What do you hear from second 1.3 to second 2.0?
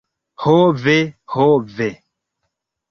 Ho ve.